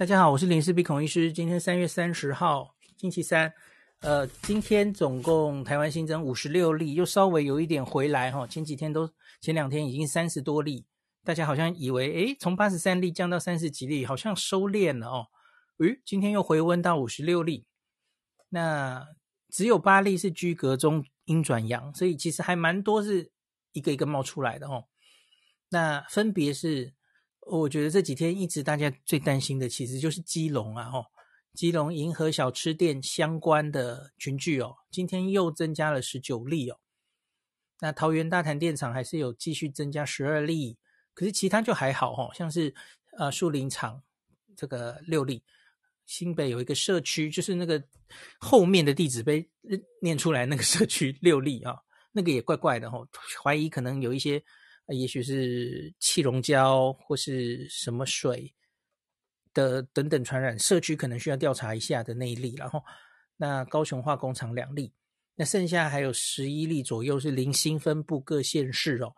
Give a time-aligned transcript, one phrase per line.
[0.00, 1.30] 大家好，我是林氏璧孔医师。
[1.30, 3.52] 今天三月三十号，星期三。
[3.98, 8.46] 呃，今天总共台湾新增五十六例，又稍微有一点回来哈。
[8.46, 10.86] 前几天都前两天已经三十多例，
[11.22, 15.26] 大家好像以为诶，从八十三例降到三十几例，好像收敛了哦。
[15.80, 17.66] 诶，今天又回温到五十六例，
[18.48, 19.06] 那
[19.50, 23.30] 只有八例是居隔中阴转阳，所以其实还蛮多是
[23.72, 24.86] 一个一个冒出来的哦。
[25.68, 26.94] 那分别是。
[27.46, 31.06] 我觉得这几天一直大家最担心的，其实就是基隆啊，吼，
[31.54, 36.78] 基隆银河小吃店相关的群聚哦，今天又增加了十九例哦。
[37.80, 40.78] 那桃园大潭电厂还是有继续增加十二例，
[41.14, 42.72] 可是其他就还好哦，像是
[43.18, 44.02] 呃树林厂
[44.54, 45.42] 这个六例，
[46.06, 47.82] 新北有一个社区，就是那个
[48.38, 49.48] 后面的地址被
[50.02, 51.78] 念出来那个社区六例啊，
[52.12, 53.08] 那个也怪怪的哦，
[53.42, 54.40] 怀疑可能有一些。
[54.90, 58.52] 也许是气溶胶或是什么水
[59.54, 62.54] 的等等传染，社区可能需要调查一下的那一例。
[62.56, 62.82] 然后，
[63.36, 64.92] 那高雄化工厂两例，
[65.36, 69.14] 那剩下还有十一例左右是零星分布各县市哦，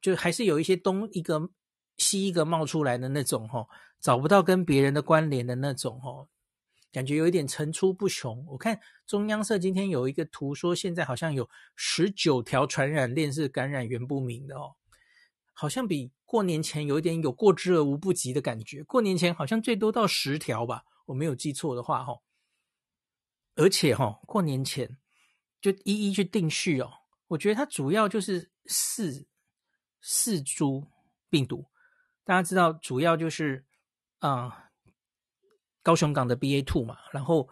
[0.00, 1.50] 就还是有一些东一个
[1.96, 3.68] 西一个冒出来的那种哦，
[4.00, 6.28] 找不到跟别人的关联的那种哦，
[6.92, 8.44] 感觉有一点层出不穷。
[8.48, 14.74] 我看中央社今天有一个图说，现在好像有十九条传染链是感染源不明的哦。
[15.54, 18.82] 好像比过年前有一点有过之而无不及的感觉。
[18.84, 22.20] 过年前好像最多到十条吧，我没有记错的话，哈。
[23.54, 24.96] 而且哈，过年前
[25.60, 26.90] 就一一去定序哦。
[27.28, 29.26] 我觉得它主要就是四
[30.00, 30.86] 四株
[31.28, 31.66] 病毒，
[32.24, 33.66] 大家知道，主要就是
[34.20, 34.70] 啊、
[35.82, 37.48] 高雄港的 BA two 嘛，然后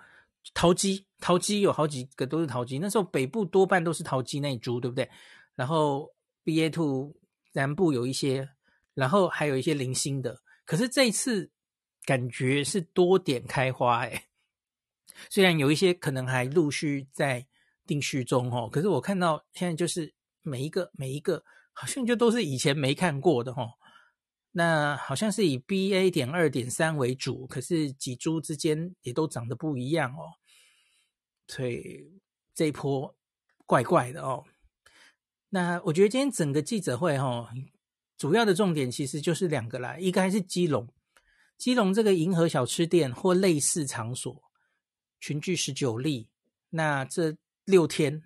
[0.55, 5.11] 桃机桃机有好几个都是桃机，那时候北部多半都是桃机那一株，对不对？
[5.55, 6.11] 然后
[6.45, 7.15] BA two。
[7.53, 8.51] 南部有一些，
[8.95, 11.51] 然后还有一些零星的，可是这一次
[12.05, 14.25] 感觉是多点开花诶，
[15.29, 17.47] 虽然有一些可能还陆续在
[17.87, 23.73] 定序中哦，可是我看到现在就是每一个每一个好像就都是以前没看过的哦，
[24.53, 30.39] 那好像是以 BA 点二点三为主，可是几株之间也都长得不一样哦，
[31.49, 32.21] 所以
[32.55, 33.17] 这一波
[33.67, 34.45] 怪怪的哦。
[35.53, 37.51] 那我觉得今天整个记者会哈，
[38.17, 40.89] 主要的重点其实就是两个啦，一个还是基隆，
[41.59, 44.41] 基隆这个银河小吃店或类似场所
[45.19, 46.29] 群聚十九例，
[46.69, 48.23] 那这六天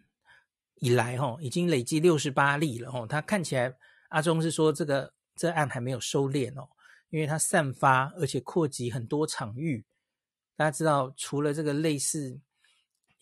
[0.77, 3.07] 以来哈，已经累计六十八例了哈。
[3.07, 3.75] 他看起来
[4.11, 6.69] 阿中是说这个这案还没有收敛哦，
[7.09, 9.83] 因为它散发而且扩及很多场域，
[10.57, 12.39] 大家知道除了这个类似。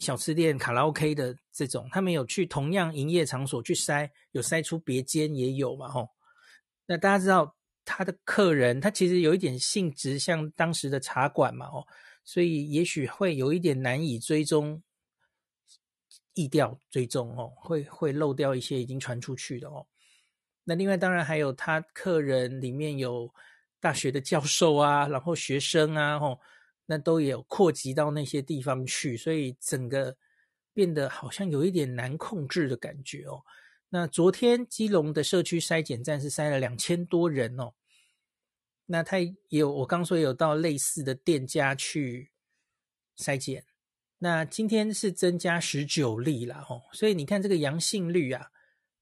[0.03, 5.89] 小吃店、卡拉 OK 的这种，他们有去同样营业场所去筛，有筛出别间也有嘛？
[5.89, 6.09] 吼，
[6.87, 11.67] 那大家知道他的客人，他其实有一点性质像当时的茶馆嘛？
[11.67, 11.87] 哦，
[12.25, 14.83] 所以也许会有一点难以追踪，
[16.35, 19.87] 疫调追踪哦，会会漏掉一些已经传出去的哦。
[20.65, 23.33] 那另外当然还有他客人里面有
[23.79, 26.41] 大学的教授啊，然后学生啊，吼。
[26.87, 30.17] 那都有扩及到那些地方去，所以整个
[30.75, 33.43] 变得好像有一点难控制的感觉哦。
[33.91, 37.75] 那昨天基隆的社区筛检站是筛了两千多人哦。
[38.87, 42.33] 那他也有，我刚说有到类似的店家去
[43.17, 43.65] 筛检。
[44.19, 48.51] 那今天是增加十九例了哦，所以你看这个阳性率啊，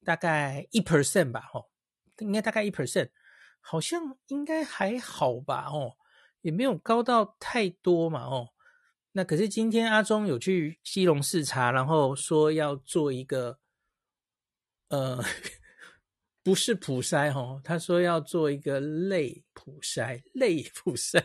[0.05, 1.69] 大概一 percent 吧，哦，
[2.19, 3.11] 应该大概一 percent，
[3.61, 5.97] 好像应该还好吧，哦。
[6.43, 8.49] 也没有高到太多嘛，哦，
[9.13, 13.59] 那可是今天阿中有去基隆视察，然后说要做一个，
[14.89, 15.23] 呃，
[16.43, 21.23] 不是普筛哦，他说要做一个类普筛，类普筛，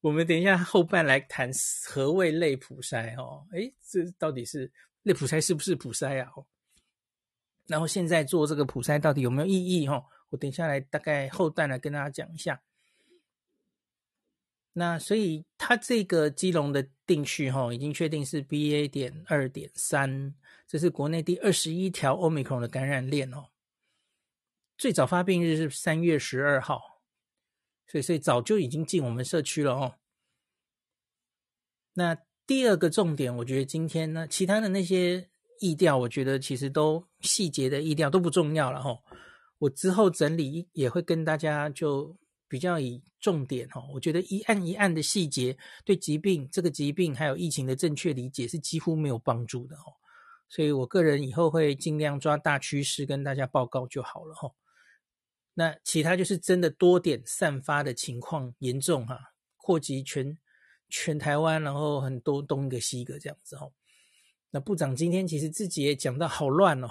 [0.00, 1.50] 我们等一下后半来谈
[1.86, 4.70] 何谓类普筛哦，诶，这到底是
[5.04, 6.30] 类普筛是不是普筛啊？
[6.36, 6.46] 哦，
[7.66, 9.86] 然后现在做这个普筛到底有没有意义？
[9.88, 12.60] 哦，我等一下来大概后段来跟大家讲一下。
[14.76, 20.34] 那所以它这个基隆的定序哈，已经确定是 BA 点二点三，
[20.66, 23.50] 这是国内第二十一条 Omicron 的感染链哦。
[24.76, 27.00] 最早发病日是三月十二号，
[27.86, 29.94] 所以所以早就已经进我们社区了哦。
[31.92, 38.98] 那第二个重点，我觉得今天呢，其他的那些疫调，我觉得其实都细节的疫调都不重要了哈。
[39.58, 42.16] 我之后整理也会跟大家就。
[42.54, 49.92] 比较以重点哈，我觉得一案一案的细节对疾病这个疾病还有疫情的正确理解是几乎没有帮助的哈，
[50.48, 54.52] 所以我个人以后会尽量抓大趋势跟大家报告就好了哈。
[55.54, 59.18] 那其他就是真的多点散发的情况严重哈，
[59.56, 60.38] 扩及全
[60.88, 63.68] 全台湾，然后很多东一个西一个这样子哈。
[64.52, 66.88] 那部长今天其实自己也讲到好乱哦，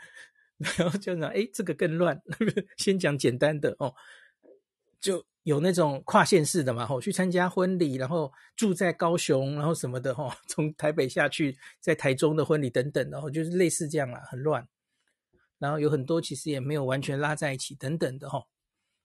[0.56, 2.18] 然后就讲哎，这个更乱，
[2.78, 3.94] 先讲简单的哦，
[5.04, 14.66] 就有那种跨县市的嘛，吼，去参加婚礼，然后住在高雄，然后什么的，吼， 从台北下去，在台中的婚礼等等，然后就是类似这样啦，很乱。
[15.58, 18.46] 然后有很多其实也没有完全拉在一起，等等的，吼。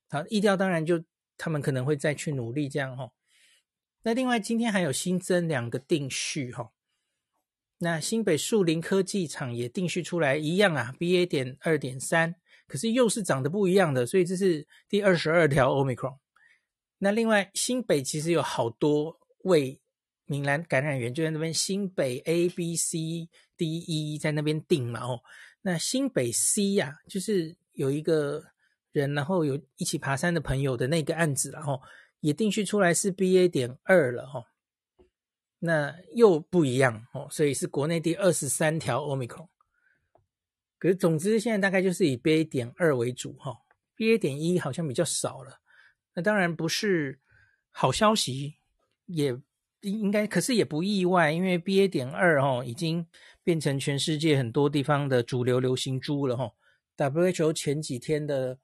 [0.09, 1.03] 好，意调当然就
[1.37, 3.11] 他们可能会再去努力这样，吼。
[4.03, 6.71] 那另外今天还有新增两个定序，吼。
[7.79, 11.25] 那新北树林科技厂也定序出来一样啊，BA.
[11.25, 12.35] 点二点三，
[12.69, 16.17] 可是又是长得不一样的，所以这是第二十二条 Omicron。
[16.99, 19.81] 那另外新北其实有好多位
[20.25, 23.27] 闽南感染源，就在那边新北 A、B、C、
[23.57, 25.21] D、E 在那边定嘛哦。
[25.61, 28.43] 那新北 C 呀、就是有一个
[28.91, 31.81] 人，然后有一起爬山的朋友的那个案子，然后
[32.19, 33.49] 也定序出来是 BA.
[33.49, 34.45] 点二了哦。
[35.59, 39.47] 那又不一样哦，所以是国内第二十三条 Omicron。
[40.79, 42.47] 可是总之现在大概就是以 BA.
[42.47, 43.53] 点二为主哈
[43.97, 44.17] ，BA.
[44.17, 45.59] 点一好像比较少了。
[46.15, 47.19] 那当然不是
[47.69, 48.55] 好消息，
[49.05, 49.37] 也
[49.81, 51.89] 应该，可是也不意外，因为 BA.
[51.89, 53.05] 点二哈已经
[53.43, 56.49] 变成全世界很多地方的主流流行株了哈。
[56.95, 58.57] WHO 前几天的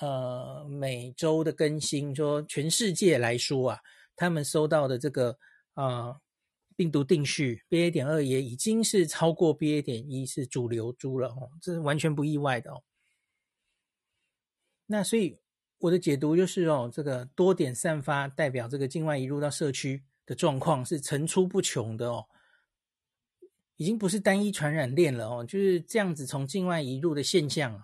[0.00, 3.80] 呃每周的更新说，全世界来说啊，
[4.14, 5.38] 他们收到的这个
[5.72, 6.20] 啊。
[6.76, 7.90] 病毒定序 BA.
[7.90, 9.82] 点二也已经是超过 BA.
[9.82, 12.82] 点一是主流株了哦，这是完全不意外的哦。
[14.86, 15.38] 那所以
[15.78, 22.26] 我的解读就是哦，这个多点散发代表这个境外移入到社区的状况是层出不穷的哦，
[23.76, 27.82] 已经不是单一传染链了哦，就是这样子从境外移入的现象啊，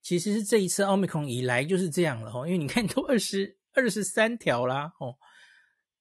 [0.00, 5.16] 其实是这一次奥密克戎以来就是这样了哦，因为你看都二十二十三条啦哦。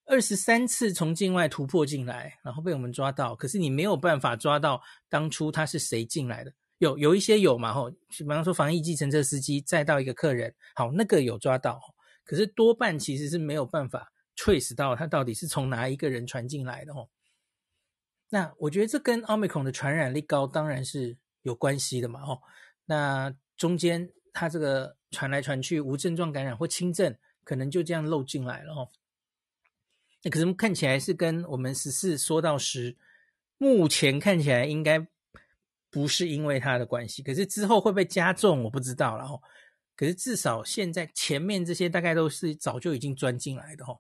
[0.08, 6.54] 二十三次从境外突破进来，然后被我们抓到，可是你没有办法抓到当初他是谁进来的。
[6.78, 11.82] 有有一些有嘛吼，比方说防疫计程车司机载到一个客人，好，那个有抓到，
[12.24, 17.10] 可是多半其实是没有办法 trace 到他到底是从哪一个人传进来的吼。
[18.30, 22.42] 那我觉得这跟奥密克戎的传染力高当然是有关系的嘛吼。
[22.86, 27.14] 那中间他这个传来传去无症状感染或轻症，
[27.44, 28.90] 可能就这样漏进来了吼。
[30.30, 32.96] 可是看起来是跟我们十四说到十，
[33.58, 35.08] 目前看起来应该
[35.90, 39.42] 不是因为它的关系，可是之后会不会加重我不知道了哦。
[39.96, 44.00] 可是至少现在前面这些大概都是早就已经钻进来的哦。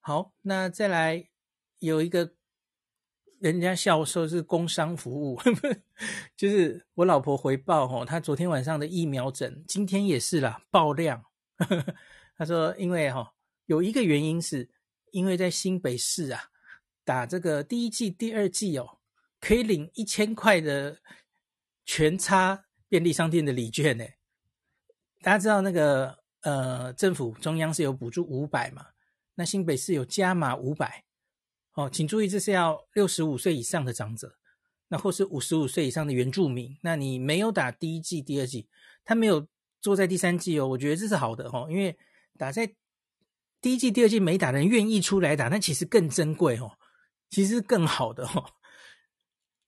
[0.00, 1.28] 好，那再来
[1.78, 2.34] 有一个
[3.38, 5.40] 人家笑说是工商服务，
[6.36, 11.24] 就是我老婆回报哦，她昨天晚上的疫苗诊，今天也是啦，爆量。
[12.36, 13.32] 她说因为哈。
[13.72, 14.68] 有一个原因是，
[15.12, 16.50] 因为在新北市啊，
[17.04, 18.98] 打这个第一季、第二季哦，
[19.40, 20.98] 可以领一千块的
[21.86, 24.04] 全差便利商店的礼券呢。
[25.22, 28.88] 大家知道那个呃，政府中央是有补助五百嘛，
[29.36, 31.04] 那新北市有加码五百
[31.72, 34.36] 哦，请注意这是要六十五岁以上的长者，
[34.88, 38.68] 那或是五十五岁以上的原住民，那你没有打第一季、第二季，
[39.02, 39.48] 他没有
[39.80, 41.96] 坐在第三季哦，我觉得这是好的哦，因为
[42.36, 42.70] 打在。
[43.62, 46.72] 第一季、第二季没打的人愿意出来打，那其实更珍贵哦，
[47.30, 48.44] 其实更好的哦。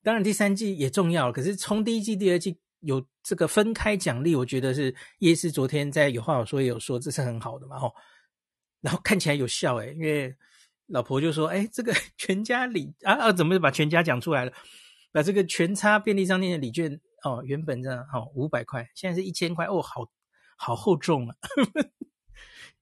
[0.02, 7.95] 当然，第三季也重要，可是从第一季、第二季有这个分开奖励，我觉得是叶师昨天在有话好说也有说，这是很好的嘛吼。
[8.80, 10.37] 然后看起来有效诶，因为
[10.88, 14.52] 老婆就说：“哎，这个 全家礼啊啊，怎么把全家讲出来了？
[15.12, 20.04] 把这个全差便利商店的礼券哦，原本这样哦五百块，现在是一千块哦，好
[20.59, 21.37] 好厚重啊。”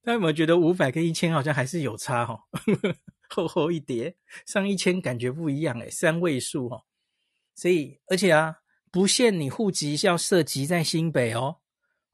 [0.05, 2.41] 大家有没有觉得五百跟一千好像还是有差哈？
[3.31, 6.85] 厚厚一叠，上一千感觉不一样诶，三位数哦。
[7.55, 8.57] 所以而且啊，
[8.91, 11.59] 不限你户籍是要涉及在新北哦。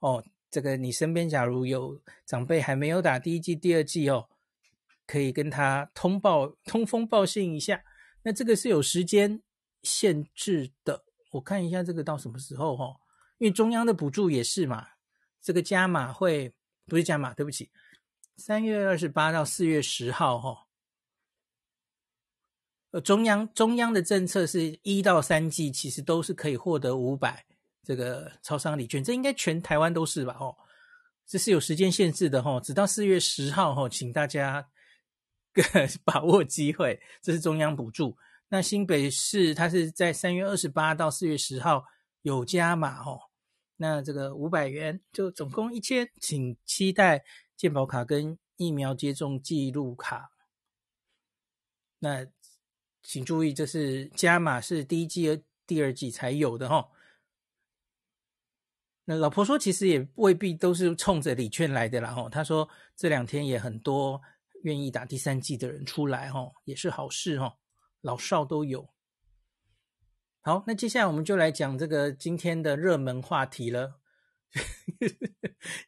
[0.01, 4.29] 哦，这个你身边假如有长辈还没有打第一季、第二季哦，
[5.07, 7.83] 可以跟他通报、通风报信一下。
[8.23, 9.43] 那这个是有时间
[9.83, 12.95] 限制的，我看一下这个到什么时候哈？
[13.39, 14.87] 因为中央的补助也是嘛，
[15.41, 16.55] 这个加码会。
[16.89, 17.71] 不是加码，对不起，
[18.37, 20.67] 三月二十八到四月十号，哈，
[22.91, 27.45] 呃，中央中央的政策是一到三季，其实都是可以获得五百
[27.85, 30.37] 这个超商礼券，这应该全台湾都是吧？
[30.41, 30.57] 哦，
[31.27, 34.67] 这是有时间限制的，哈，直到四月十号，哈，请大家
[36.05, 38.17] 把握机会，这是中央补助。
[38.49, 41.85] 那新北市它是在三月二十八到四月十号
[42.23, 43.28] 有加码，哈。
[43.81, 47.25] 那这个五百元就总共一千，请期待
[47.57, 50.33] 健保卡跟疫苗接种记录卡。
[52.01, 52.27] 那
[53.03, 56.91] 请注意，这是加码，是第一季、第二季才有的哈。
[59.05, 62.29] 那老婆说，其实也未必都是冲着礼券来的啦哈。
[62.29, 64.21] 她说这两天也很多
[64.65, 67.57] 愿意打第三季的人出来哈，也是好事哈，
[68.01, 68.91] 老少都有。
[70.49, 74.01] 好，那接下来我们就来讲这个今天的热门话题了，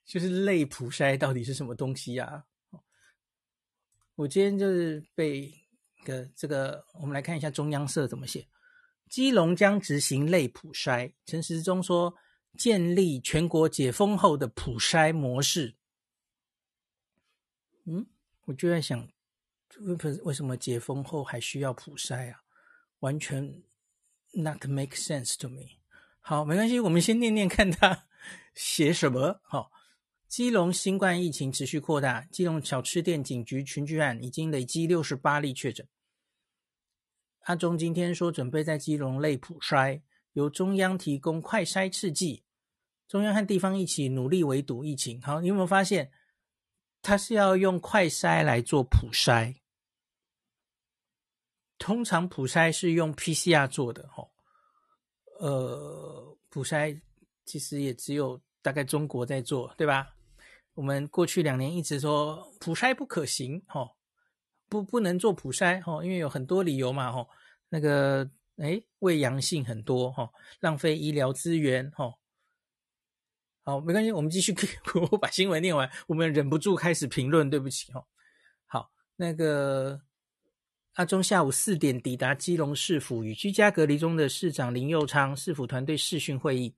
[0.04, 2.44] 就是 类普筛到底是什么东西呀？
[4.16, 5.50] 我今天就是被
[6.04, 8.46] 个这个，我们来看一下中央社怎么写。
[9.08, 12.14] 基隆将执行类普筛，陈时中说
[12.58, 15.74] 建立全国解封后的普筛模式。
[17.86, 18.06] 嗯，
[18.44, 19.08] 我就在想，
[19.78, 22.42] 为为什么解封后还需要普筛啊？
[22.98, 23.62] 完全。
[24.32, 25.78] Not make sense to me。
[26.20, 28.06] 好，没关系，我们先念念看他
[28.54, 29.40] 写什么。
[29.42, 29.72] 好，
[30.28, 35.88] 基隆新冠疫情持续扩大，基隆小吃店警局群聚案已经累积六十八例确诊。
[37.44, 40.02] 阿中今天说准备在基隆类普筛，
[40.34, 42.44] 由中央提供快筛试剂，
[43.08, 45.20] 中央和地方一起努力围堵疫情。
[45.22, 46.12] 好，你有没有发现
[47.02, 49.56] 他是要用快筛来做普筛？
[51.80, 54.30] 通常普筛是用 PCR 做的，吼，
[55.40, 57.00] 呃，普筛
[57.46, 60.14] 其实也只有大概中国在做，对吧？
[60.74, 63.96] 我们过去两年一直说普筛不可行，吼，
[64.68, 67.26] 不不能做普筛，吼，因为有很多理由嘛，吼，
[67.70, 72.18] 那个，诶，伪阳性很多，吼，浪费医疗资源，吼，
[73.64, 74.54] 好，没关系，我们继续，
[75.10, 78.06] 我把新闻念完，我们忍不住开始评论，对不起，吼，
[78.66, 80.02] 好，那个。
[81.00, 86.74] 阿中下午四点抵达基隆市府，与居家隔离中的市长林佑昌、市府团队视讯会议。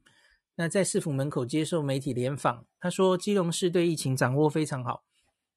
[0.55, 5.03] 那在市府门口接受媒体联访，他说：“基隆市对疫情掌握非常好，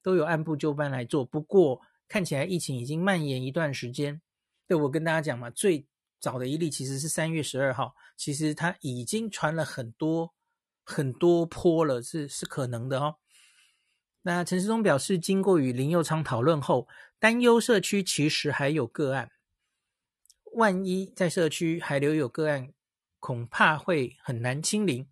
[0.02, 1.24] 都有按部就班来做。
[1.24, 4.20] 不过看起来疫情已经蔓延一段时间。
[4.66, 5.86] 对，我跟大家讲嘛，最
[6.18, 10.34] 早的一例其实是三月十二号，其实他已经传了很多
[10.82, 13.14] 很多波了，是是可能的哦。”
[14.22, 19.32] 那陈时中表示，经过与林佑昌讨论后，担忧社区其实还有个案，
[20.52, 22.72] 万一在社区还留有个案，
[23.18, 25.08] 恐怕会很难清零。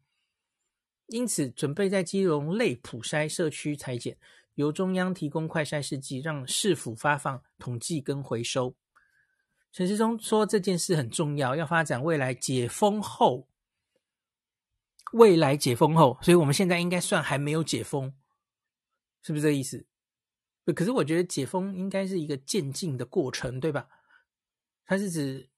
[1.09, 4.17] 因此，准备在基隆类普筛社区裁剪，
[4.55, 8.75] 由中央提供快筛试剂，让市府发放统计跟回收。
[9.73, 13.49] 陈时中说这件事很重要，要发展未来解封后，
[15.13, 18.15] 未来解封后，所以我们现在应该算还没有解封。
[19.23, 19.87] 是不是这个意思？
[20.73, 23.89] 可是我觉得解封应该是一个渐进的过程，对吧？
[24.87, 25.51] 它是指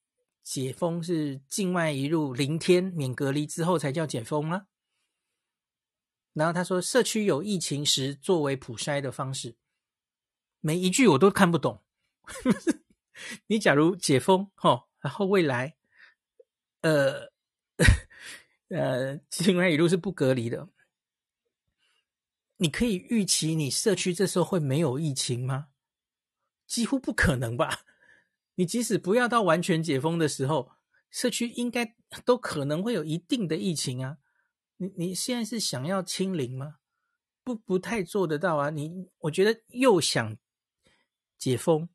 [0.43, 4.67] 解封是境外一入零天免隔离之后才叫解封吗？
[6.33, 9.57] 然后他说社区有疫情时作为普筛的方式，
[10.61, 11.83] 每一句我都看不懂。
[13.47, 15.77] 你假如解封，齁，然后未来，
[16.83, 17.33] 呃，
[18.69, 20.69] 呃，境外一入是不隔离的。
[22.59, 25.69] 你可以预期你社区这时候会没有疫情吗？
[26.67, 27.85] 几乎不可能吧。
[28.55, 30.73] 你即使不要到完全解封的时候，
[31.11, 31.95] 社区应该
[32.25, 34.17] 都可能会有一定的疫情啊。
[34.79, 36.77] 你你现在是想要清零吗？
[37.45, 38.71] 不，不太做得到啊。
[38.71, 40.37] 你我觉得又想
[41.37, 41.89] 解封，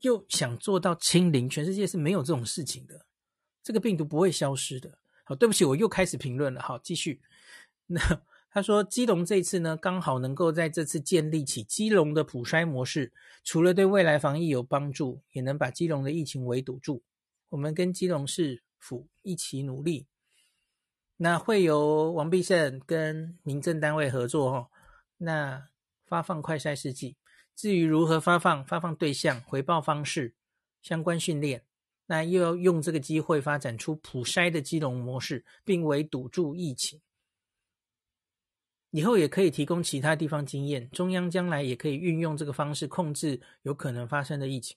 [0.00, 3.06] 又想做到清零，全世界是没有这种事情的。
[3.62, 4.98] 这个病毒不会消失的。
[5.24, 6.62] 好，对不起，我又开始评论了。
[6.62, 7.20] 好，继续。
[7.86, 8.22] 那。
[8.52, 13.12] 他说：“基隆这次呢，刚好能够在这次建立起基隆的普筛模式，
[13.44, 17.04] 除了对未来防疫有帮助，也能把基隆的疫情围堵住。
[17.50, 20.08] 我们跟基隆市府一起努力。
[21.18, 24.66] 那会由王必胜跟民政单位合作哦。
[25.18, 25.68] 那
[26.04, 27.16] 发放快筛试剂，
[27.54, 30.34] 至于如何发放、发放对象、回报方式、
[30.82, 31.62] 相关训练，
[32.06, 37.00] 那又要用这个机会发展出普筛的基隆模式，并围堵住疫情。”
[38.90, 44.76] 以后也可以提供其他地方经验，中央将来也可以运用这个方式控制有可能发生的疫情。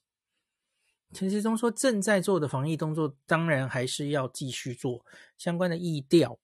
[1.12, 5.04] 陈时中说，正在做的防疫动作当然还是要继续做，
[5.36, 6.38] 相关的疫调、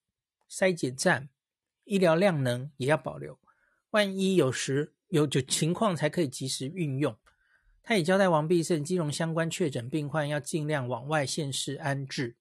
[0.48, 1.28] 筛检站、
[1.84, 3.38] 医疗量能也要保留，
[3.90, 7.16] 万一有时有就情况才可以及时运用。
[7.82, 12.36] 他也交代王必胜，金融相关确诊病患要尽量往外县市安置。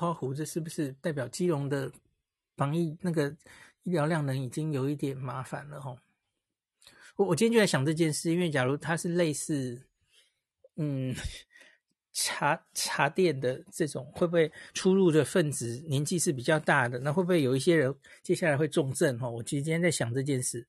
[0.00, 1.92] 花胡子是不是代表基隆的
[2.56, 3.28] 防疫那个
[3.82, 5.98] 医疗量能已经有一点麻烦了吼？
[7.16, 9.86] 我我今天就在想这件事，因为假如它是类似，
[10.76, 11.14] 嗯，
[12.14, 16.98] 茶茶店的这种会不会出入的分子年纪是比较大的？
[17.00, 19.18] 那会不会有一些人接下来会重症？
[19.18, 20.66] 哈，我其实今天在想这件事，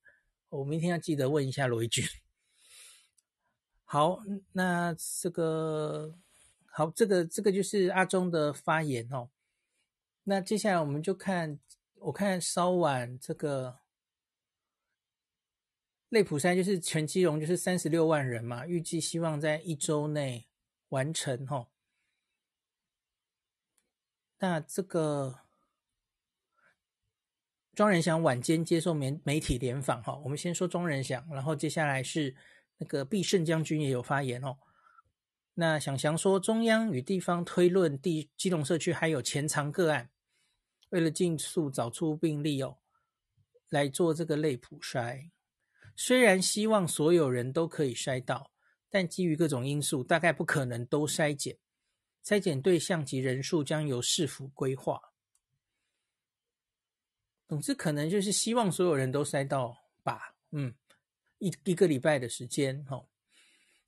[0.49, 2.03] 我明天要记得问一下罗一军。
[3.85, 4.21] 好，
[4.51, 6.17] 那这个
[6.71, 9.29] 好，这个这个就是阿中的发言哦。
[10.23, 11.59] 那接下来我们就看，
[11.95, 13.79] 我看稍晚这个
[16.09, 20.47] 类普筛就是全基隆就是三十六万人嘛，预计希望在一周内。
[20.91, 21.69] 完成哈，
[24.39, 25.39] 那这个
[27.73, 32.35] 庄人祥晚间接受媒媒体联访哈，我们先说庄人祥，然后接下来是
[32.75, 34.57] 那个必胜将军也有发言哦。
[35.53, 40.09] 那想想说，中央与地方推论地基隆社区还有潜藏个案，
[40.89, 42.77] 为了尽速找出病例哦，
[43.69, 45.29] 来做这个类普筛，
[45.95, 48.51] 虽然希望所有人都可以筛到。
[48.93, 51.57] 但基于各种因素，大概不可能都筛检，
[52.25, 55.01] 筛检对象及人数将由市府规划。
[57.47, 60.35] 总之，可能就是希望所有人都筛到吧。
[60.51, 60.75] 嗯，
[61.37, 63.07] 一一个礼拜的时间，哈、哦。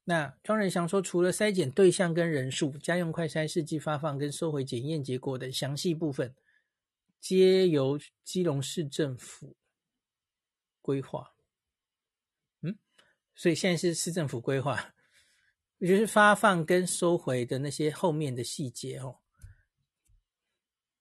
[0.05, 6.35] 那庄仁祥说，除了筛检对象跟人数，家用快筛试剂发放跟收回检验结果的详细部分，
[7.21, 9.55] 皆由基隆市政府
[10.81, 11.33] 规划。
[12.61, 12.77] 嗯
[13.33, 14.93] 所以现在是市政府规划，
[15.77, 19.19] 也就是发放跟收回的那些后面的细节哦。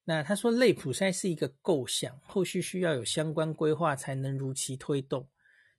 [0.05, 5.29] 那他说类普筛是一个构想，后续需要有相关规划才能如期推动，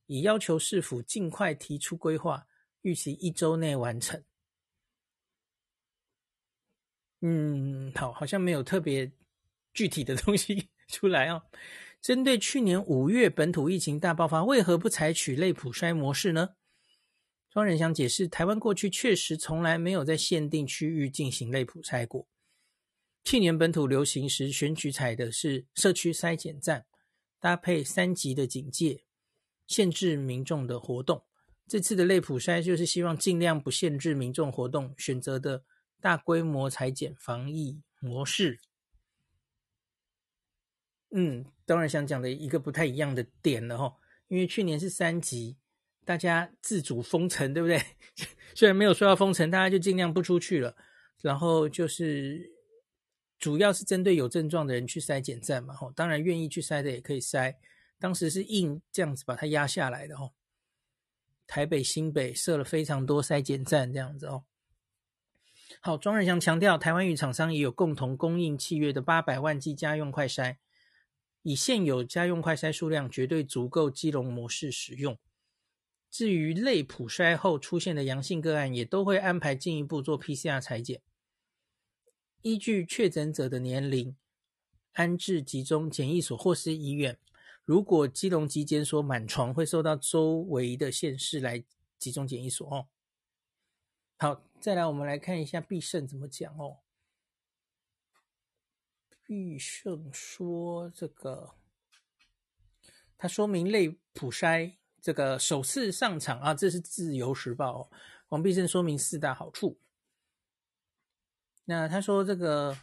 [0.07, 2.45] 已要求市府尽快提出规划，
[2.83, 4.23] 预期一周内完成。
[7.19, 9.11] 嗯，好，好像没有特别
[9.73, 11.41] 具体的 东西出来哦。
[12.01, 16.55] 针对去年五月本土疫情大爆发，为何不采取类普筛模式呢？
[17.49, 22.27] 庄仁祥解释，台湾过去确实从来没有在限定区域进行类普筛过。
[23.23, 26.85] 去年本土流行时，选举采的是社区筛检站，
[27.39, 29.05] 搭配三级的警戒，
[29.65, 31.23] 限制民众的活动。
[31.67, 35.63] 这次的类普筛就是希望尽量不限制民众活动，选择的
[36.01, 38.59] 大规模裁剪防疫模式。
[41.11, 43.95] 嗯，当然想讲的一个不太一样的点了哈，
[44.27, 45.57] 因为去年是三级，
[46.03, 47.81] 大家自主封城，对不对？
[48.55, 50.75] 虽然没有说要封城，大家就尽量不出去了。
[51.21, 52.51] 然后就是
[53.39, 57.55] 主要是针对有症状的人去筛检站嘛，哈，当然愿意去筛的也可以筛。
[57.99, 60.29] 当时是硬这样子把它压下来的哈，
[61.53, 64.43] 台北、新北设了非常多筛检站这样子哦。
[65.81, 70.57] 好，庄人祥强调，台湾与厂商也有共同供应契约的八百万剂家用快筛。
[71.43, 75.15] 以现有家用快筛数量，绝对足够基隆模式使用。
[76.09, 81.03] 至于类普筛后出现的阳性个案，也都会安排进一步做 PCR 裁检。
[82.41, 84.15] 依据确诊者的年龄，
[84.93, 87.19] 安置集中检疫所或是医院。
[87.65, 91.63] 如果基隆疾检所满床，会受到周围的县市来
[91.97, 92.87] 集中检疫所哦。
[94.17, 96.79] 好，再来我们来看一下必胜怎么讲哦。
[99.25, 101.55] 必胜说：“这个，
[103.17, 107.89] 他说明类普筛这个首次上场啊，这是自由时报哦。
[108.29, 109.79] 王必胜说明四大好处。
[111.65, 112.77] 那他说这个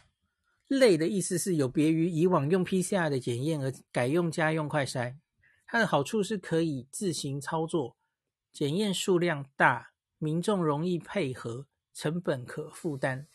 [0.79, 5.17] 类的意思是有别于以往用 PCR 的检验而改用家用快筛，
[5.65, 7.97] 它的好处是可以自行操作，
[8.51, 13.27] 检验数量大，民众容易配合，成本可负担。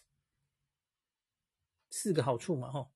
[1.91, 2.93] 四个好处嘛，吼。”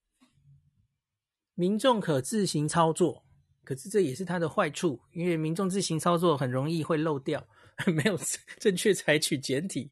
[1.55, 3.26] 民众可自行操作，
[3.64, 7.46] 可是这也是它的坏处，因为民众自行操作很容易会漏掉，
[7.94, 8.18] 没有
[8.59, 9.90] 正确采取检体，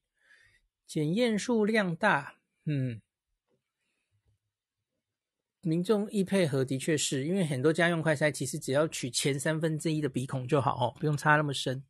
[0.86, 3.02] 检验数量大，嗯，
[5.68, 11.84] 民众易配合的确是因为很多家用快筛其实只要取前三分之一的鼻孔就好哦，不用插那么深，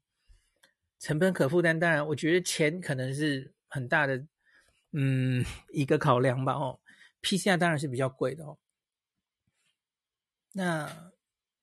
[0.99, 4.27] 成本可负担，当然我觉得钱可能是很大的，
[4.93, 6.81] 嗯，一个考量吧哦
[7.23, 8.59] ，PCR 当然是比较贵的哦。
[10.53, 11.12] 那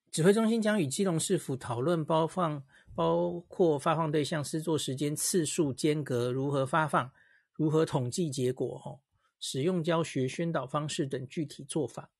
[0.10, 2.64] 指挥中心将与基隆市府讨论包放，
[2.96, 7.12] 包括发放对象、施作时间、次数间隔、如何发放、
[7.52, 9.00] 如何统计结果哦、
[9.48, 12.12] 使用教学宣导方式等具体做法。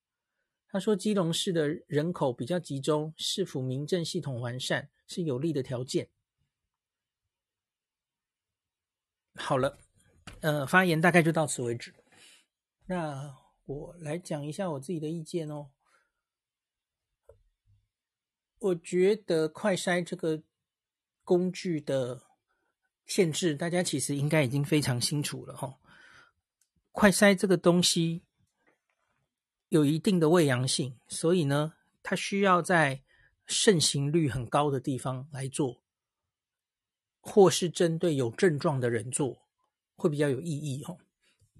[0.68, 6.08] 他说，基隆市的人口比较集中，市府民政系统完善是有利的条件。
[9.34, 9.80] 好了，
[10.42, 11.96] 呃，发言大概就到此为止。
[12.86, 13.36] 那
[13.66, 15.72] 我来讲一下我自己的意见哦。
[18.60, 20.44] 我觉得快筛这个
[21.24, 22.22] 工具的
[23.08, 25.80] 限制，大家其实应该已经非常清楚了哈。
[26.96, 28.24] 快筛这个东西
[29.68, 33.04] 有一定的胃阳性，所以呢，它需要在
[33.46, 35.84] 盛行率很高的地方来做，
[37.20, 39.38] 或是针对有症状的人做，
[39.98, 40.98] 会比较有意义哦，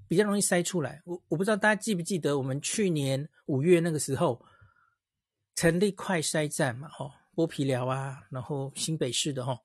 [0.08, 1.02] 比较容易筛出来。
[1.04, 4.42] 我我不知道大家记不记得，我们去年五月那个时候
[5.54, 9.60] 成立快筛站嘛，哈，剥皮寮啊，然后新北市的哈，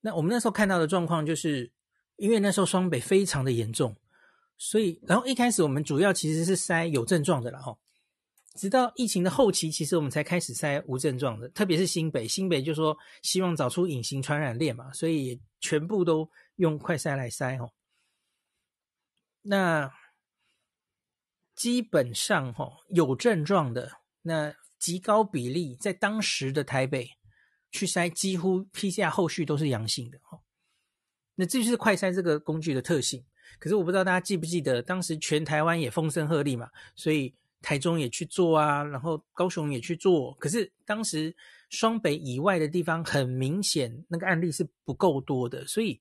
[0.00, 1.70] 那我们那时候看到的状况就是，
[2.16, 3.96] 因为那时候双北非常的严重，
[4.56, 7.76] 所以然后一开始我们主要其实是筛有症状的啦，哈。
[8.54, 17.72] 直到疫情的后期，其实我们才开始筛无症状的，特别是新北，新北就说希望找出隐形传染链嘛，所以全部都用快筛来筛哦。
[19.42, 19.92] 那
[21.56, 23.90] 基本上哈有症状的，
[24.22, 27.08] 那极高比例在当时的台北
[27.72, 30.38] 去筛，几乎 PCR 后续都是阳性的哈。
[31.34, 33.26] 那这就是快筛这个工具的特性。
[33.58, 37.34] 可是我不知道大家记不记得，当时全台湾也风声鹤唳嘛，所以。
[37.66, 41.34] 台中也去做啊，然后高雄也去做，可是当时
[41.70, 45.98] 双北以外的地方很明显那个案例是不够多的，所以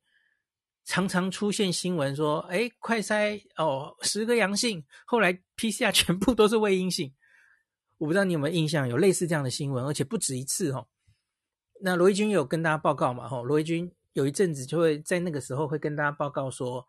[0.83, 7.13] 常常出现新闻说，哎，快筛哦，十个阳性，后来 PCR 全部都是未阴性。
[7.97, 10.89] 我不知道你有没有印象，有类似这样的新闻，而且不止一次哦。
[11.79, 13.25] 那罗一军有跟大家报告嘛？
[13.25, 16.85] 哈，罗一军有一阵子就会在那个时候会跟大家报告说。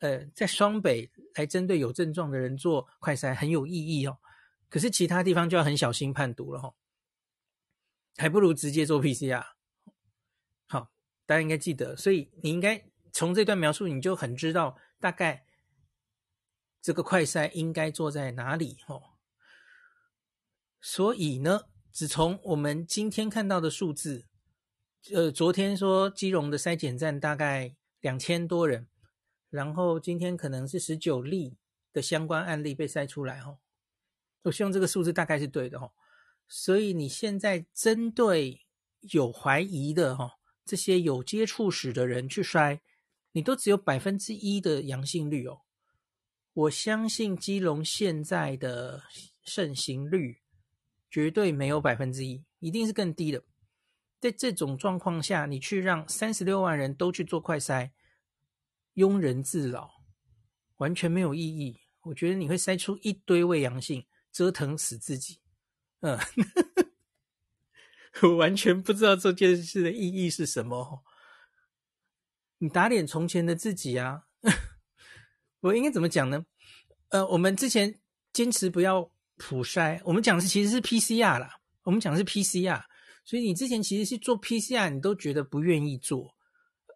[0.00, 4.18] 呃，在双北来针对有症状的人做快筛很有意义哦，
[4.68, 6.74] 可是其他地方就要很小心判读了哈、哦，
[8.16, 9.44] 还不如直接做 PCR。
[10.68, 10.90] 好，
[11.24, 15.46] 大家应该记得，所以你应该从这段描述你就很知道大概
[16.82, 19.02] 这个快筛应该做在哪里哦。
[20.80, 24.26] 所以呢，只从我们今天看到的数字，
[25.14, 28.86] 呃，昨天说基隆的筛检站大概两千多人。
[29.56, 31.56] 然后今天可能是十九例
[31.94, 33.56] 的相关案例被筛出来哦，
[34.42, 35.92] 我希望这个数字大概是对的哦。
[36.46, 38.66] 所以你现在针对
[39.00, 42.80] 有怀疑的哈，这些有接触史的人去筛，
[43.32, 45.62] 你都只有百分之一的阳性率哦。
[46.52, 49.02] 我相信基隆现在的
[49.42, 50.42] 盛行率
[51.10, 53.42] 绝对没有百分之一，一定是更低的。
[54.20, 57.90] 在这种状况下，你去让三十六万人都去做快筛。
[58.96, 60.02] 庸人自扰，
[60.76, 61.80] 完全没有意义。
[62.02, 65.40] 我觉得你会筛出一堆未阳性，折腾死自己。
[66.00, 66.18] 嗯，
[68.22, 71.02] 我完全不知道这件事的意义是什么。
[72.58, 74.24] 你打脸从前的自己啊！
[75.60, 76.46] 我应该怎么讲呢？
[77.08, 78.00] 呃，我们之前
[78.32, 81.60] 坚持不要普筛，我们讲的其实是 PCR 啦。
[81.82, 82.82] 我们讲的是 PCR，
[83.24, 86.35] 所以你之前其实是做 PCR，你都觉得不愿意做。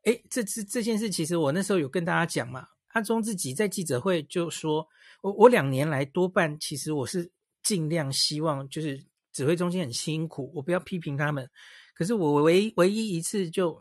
[0.04, 2.66] 哎，这这这件事，其实我那时候有跟大家讲嘛。
[2.88, 4.86] 阿中自己在记者会就说，
[5.20, 7.30] 我我两年来多半其实我是
[7.62, 9.00] 尽量希望，就是
[9.32, 11.48] 指挥中心很辛苦，我不要批评他们。
[11.94, 13.80] 可是我唯唯一一次就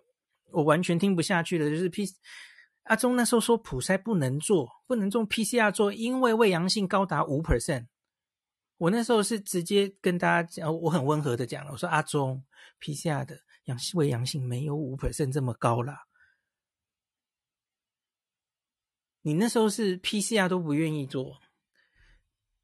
[0.52, 2.06] 我完全听不下去的，就是 P
[2.84, 7.88] 阿中那时候说普筛不能做，不能做 PCR 做，因为胃阳性高达五 percent。
[8.78, 12.44] 我那时候是直接跟大家讲，我很温和的讲了，我说阿中
[12.80, 16.06] PCR 的阳性胃阳性没有五 percent 这么高啦。
[19.22, 21.40] 你那时候是 PCR 都不愿意做，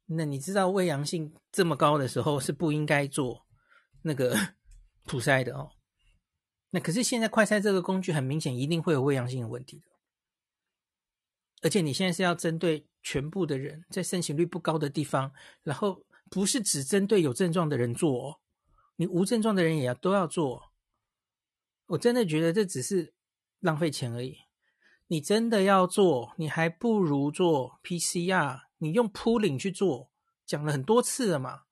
[0.06, 3.46] 那你知道胃阳性这么高的时候是不应该做
[4.02, 4.36] 那个
[5.04, 5.70] 普筛的哦。
[6.70, 9.86] 那可是现在快筛这个工具很明显一定会有胃阳性的问题的，
[11.62, 18.40] 而且你现在是要针对全部的人，在盛行率不高的地方，然后不是只针对有症状的人做哦，
[18.96, 20.72] 你无症状的人也要都要做。
[21.86, 23.14] 我真的觉得这只是
[23.60, 24.36] 浪费钱而已。
[25.08, 28.62] 你真的要做，你还不如做 PCR。
[28.78, 30.10] 你用 pooling 去做，
[30.44, 31.62] 讲了很多次了嘛。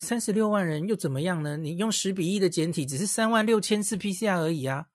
[0.00, 1.56] 三十六万人又怎么样呢？
[1.56, 4.88] 你用十比一的简体，只是三万六千次 PCR 而已啊。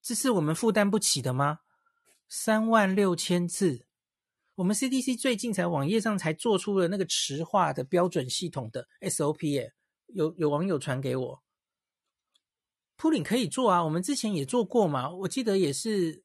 [0.00, 1.60] 这是我们负担不起的吗？
[2.28, 3.86] 三万六千次，
[4.56, 9.70] 我们 CDC 最近才网页上才做出了那个池化的标准系统的 SOP，
[10.06, 11.42] 有有网友传给我。
[12.98, 16.24] Pooling 可以做啊，我们之前也做过嘛，我记得也是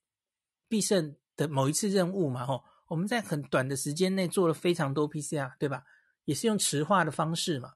[0.67, 5.83] 必胜的某一次任务嘛，吼，我们在很短的时间内做了非常多 PCR，对吧？
[6.25, 7.73] 也是用磁化的方式嘛，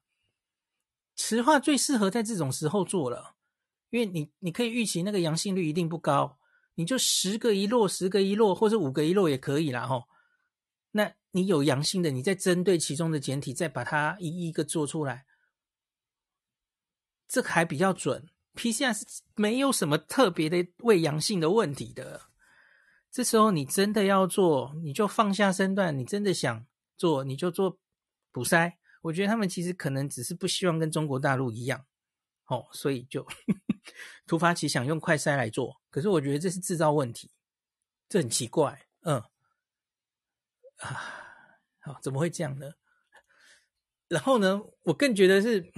[1.14, 3.36] 磁化最适合在这种时候做了，
[3.90, 6.40] 因为你你可以预期那个阳性率一定不高，
[6.74, 10.08] 你就十个一落，十个一落，或者五个一落也可以啦，吼。
[10.90, 15.26] 那你有阳性的，你再针对其中的简体，再把它一一个做出来，
[17.28, 18.26] 这还比较准。
[18.58, 22.22] PCR 是没有什么特别的伪阳性的问题的，
[23.12, 26.66] 这时候你真的要做，你就放下身段；你真的想
[26.96, 27.78] 做，你就做
[28.32, 28.72] 补筛。
[29.02, 31.86] 我觉得他们其实可能只是不希望跟中国大陆一样，
[32.46, 33.24] 哦，所以就
[34.26, 35.80] 突发奇想用快筛来做。
[35.88, 37.30] 可是我觉得这是制造问题，
[38.08, 39.22] 这很奇怪，嗯，
[40.78, 41.00] 啊，
[41.78, 42.72] 好，怎么会这样呢？
[44.08, 45.72] 然后呢，我更觉得是，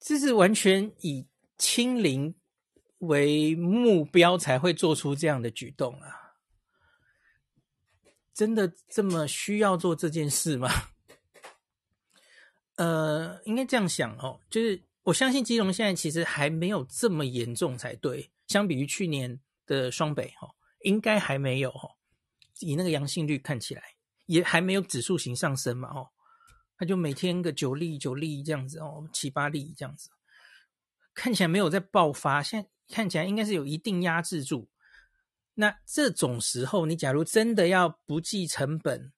[0.00, 2.34] 这是完全以清零
[2.98, 6.34] 为目标才会做出这样的举动啊！
[8.34, 10.70] 真的这么需要做这件事吗？
[12.76, 21.96] 呃，应该这样想哦，就是我相信基隆现在其实还没有这么严重才对，相比于去年的双北哦，应该还没有哦，
[22.60, 23.82] 以那个阳性率看起来。
[24.26, 26.08] 也还没有指数型上升嘛，哦，
[26.80, 30.08] 他就每天个九例九例这样子哦，七八例这样子，
[31.12, 34.70] 看起来没有在爆发，现在看起来应该是有一定压制住。
[35.56, 39.12] 那这种时候，你假如真的要不计成本、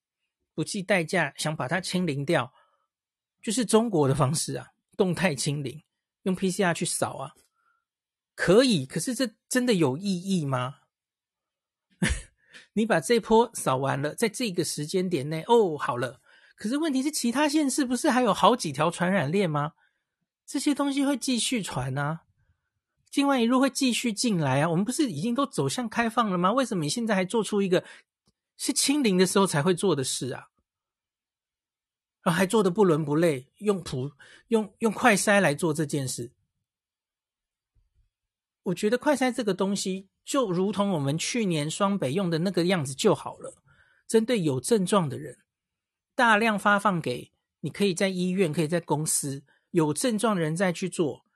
[0.54, 2.52] 不计代价想把它清零掉，
[3.40, 5.84] 就是中国的方式啊，动态清零，
[6.24, 7.34] 用 PCR 去扫啊，
[8.34, 10.80] 可以，可是这真的有意义吗？
[12.74, 16.21] 你把这波扫完了，在这个时间点内，哦，好了。
[16.62, 19.72] 可是问题是，其他县市不是还有好几条传染链吗？
[20.46, 22.20] 这些东西会继续传啊，
[23.10, 24.70] 境外一路会继续进来啊。
[24.70, 26.52] 我们不是已经都走向开放了吗？
[26.52, 27.82] 为什么你现在还做出一个
[28.56, 30.50] 是清零的时候才会做的事啊？
[32.22, 34.12] 然后还做的不伦不类，用普
[34.46, 36.30] 用用快筛来做这件事。
[38.62, 40.10] 我觉得快筛这个东西。
[40.24, 43.60] 就如同我们去年双北用的那个样子就好了，
[44.06, 45.36] 针对有症状的人，
[46.22, 47.32] 大量发放给
[47.62, 51.26] 你，可以在医院，可以在公司有症状的人再去做。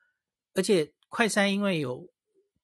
[0.54, 2.08] 而且快筛因为有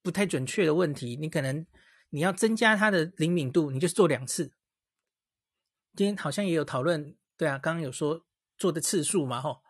[0.02, 1.66] 不太准确的问题，你可能
[2.10, 4.52] 你要增加它的灵敏度，你就做两次。
[5.96, 8.24] 今天好像也有讨论，对啊，刚刚有说
[8.56, 9.60] 做的次数嘛，吼。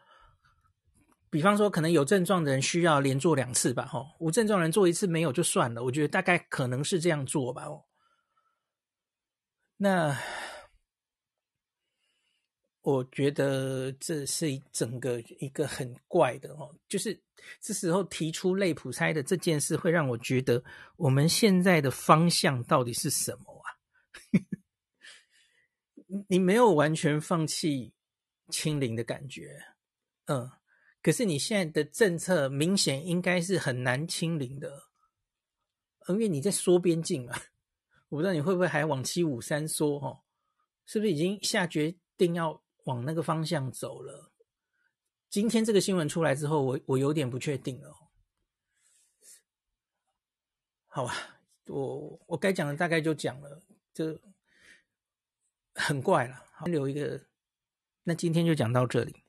[1.31, 5.83] 比方说，可能有症状的人需要连做两次吧，吼，无症状人做一次没有就算了。
[5.85, 7.87] 我觉得大概可能是这样做吧，哦。
[9.79, 10.15] 那
[12.83, 17.19] 我觉得这是整个一个很怪的哦，就是
[17.61, 20.63] 这时候提出类普筛的这件事，会让我觉得
[20.97, 23.67] 我们现在的方向到底是什么啊？
[26.29, 27.95] 你没有完全放弃
[28.51, 29.65] 清零的感觉，
[30.27, 30.51] 嗯。
[31.01, 34.85] 可是你现在的政策明显应该是很难清零的，
[36.09, 37.35] 因为你在缩边境嘛。
[38.09, 40.21] 我不知道你会不会还往七五三缩哦？
[40.87, 44.31] 是不是已经下决定要往那个方向走了？
[45.29, 47.97] 今天这个新闻出来之后，我我有点不确定了。
[50.87, 53.63] 好吧，我我该讲的大概就讲了，
[53.95, 54.21] 这
[55.75, 56.45] 很怪了。
[56.67, 57.27] 留一个，
[58.05, 59.25] 那今天就讲到这里。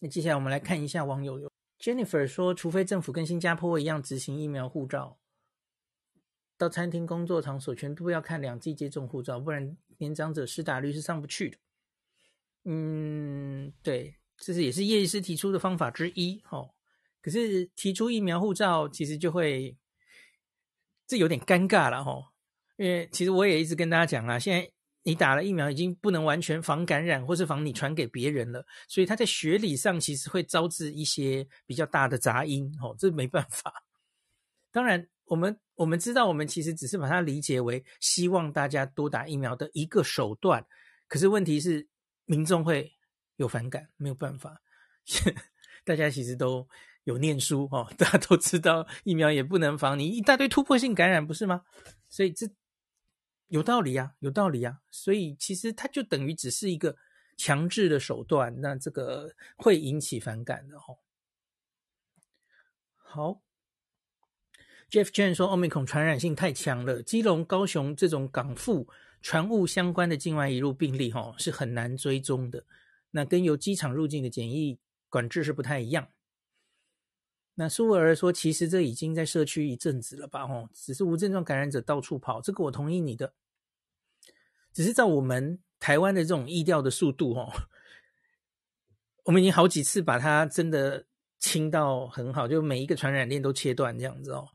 [0.00, 5.18] 那接下来我们来看一下网友 Jennifer 说，除非政府跟新加坡一样执行疫苗护照，
[6.58, 11.58] 到餐厅、工作场所全部要看两剂接种护照，不然年长者施打率是上不去的。
[12.64, 16.42] 嗯，对，这是也是叶医师提出的方法之一。
[16.50, 16.74] 哦，
[17.22, 19.76] 可是提出疫苗护照，其实就会
[21.06, 21.98] 这有点尴尬了。
[21.98, 22.24] 哦，
[22.76, 24.70] 因为其实我也一直跟大家讲啊，现在。
[25.06, 33.70] 你打了疫苗，已经不能完全防感染，或是防你传给别人了，所以他在学理上其实会招致一些比较大的杂音，哦，这没办法。
[34.72, 40.64] 当然，我们我们知道，我们其实只是把它理解为希望大家多打疫苗的一个手段。
[41.06, 41.86] 可是问题是，
[42.24, 42.94] 民众会
[43.36, 44.60] 有反感，没有办法。
[45.84, 46.68] 大家其实都
[47.04, 51.64] 有念书哦，大家都知道疫苗也不能防你一大堆突破性感染，不是吗？
[52.08, 52.48] 所以这。
[53.48, 56.96] 有道理啊，有道理啊，所以其实它就等于只是一个
[57.36, 60.98] 强制的手段，那这个会引起反感的哦。
[62.96, 63.42] 好
[64.90, 68.88] ，Jeff Chen 说，Omicron 传染性太强了，基隆、高雄这种港埠
[69.24, 72.66] 船务相关的境外移入病例，哈，是很难追踪的。
[73.10, 76.10] 那跟由机场入境的检疫管制是不太一样。
[77.54, 80.42] 那苏尔说，其实这已经在社区一阵子了吧？
[80.42, 83.32] 哦，只是无症状感染者到处跑，这个我同意你的。
[84.74, 87.50] 只是在我们台湾的这种疫调的速度，哦，
[89.24, 91.06] 我们已经好几次把它真的
[91.38, 94.46] 清到很好，就每一个传染链都切断这样子哦。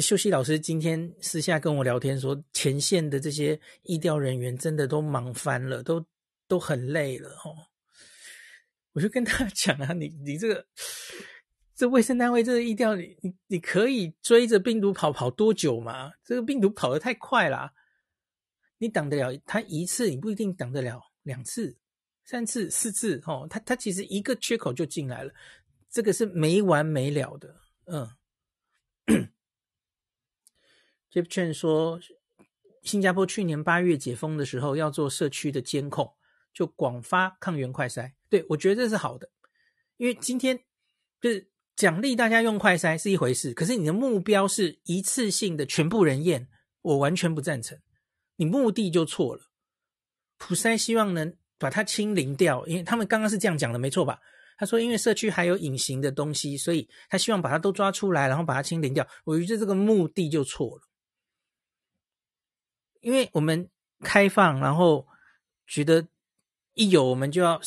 [0.00, 6.04] 是秀熙老师今天私下跟我聊天说，前线的这些疫调人员真的都忙翻了，都
[6.48, 7.70] 都很累了，哦。
[8.92, 10.66] 我就跟他讲啊，你你这个
[11.74, 16.12] 这卫生单位这个医调，你你你可以追着病毒跑跑多久吗？
[16.24, 17.72] 这个病毒跑得太快了，
[18.78, 21.76] 你挡得了他一次，你不一定挡得了两次、
[22.24, 23.46] 三次、四次哦。
[23.50, 25.32] 他他其实一个缺口就进来了，
[25.90, 27.56] 这个是没完没了的。
[27.86, 28.08] 嗯
[31.14, 31.98] ，Jeff Chen 说，
[32.82, 36.12] 新加坡去年八月解封的时候要做社区的监控，
[36.52, 38.12] 就广发抗原快筛。
[38.28, 39.30] 对，我觉得这是好的，
[39.96, 40.58] 因为今天
[41.22, 41.48] 就是。
[41.76, 46.46] 奖励大家用快筛是一回事，可是你的目标是一次性的全部人验，
[46.82, 47.76] 我完全不赞成。
[48.36, 49.42] 你目的就错了。
[50.38, 54.20] 普筛希望能把它清零掉，因为他们刚刚是这样讲的，没错吧？
[54.56, 59.04] 他说，因为社区还有隐形的东西，所以他希望把它都抓出来，然后把它清零掉。
[59.24, 60.82] 我觉得这个目的就错了，
[63.04, 63.68] 因为我们
[64.00, 65.06] 开放，然后
[65.66, 66.08] 觉得
[66.72, 67.60] 一有我们就要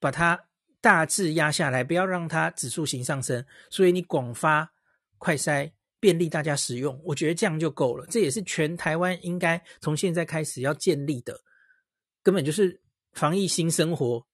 [0.00, 0.46] 把它。
[0.80, 4.72] 大致压下来，不要让它指数型上升，所以你广发
[5.18, 8.06] 快筛，便利大家使用，我觉得这样就够了。
[8.06, 11.40] 这也是全台湾应该从现在开始要建立的，
[12.22, 12.80] 根本就是
[13.12, 14.24] 防疫新生活。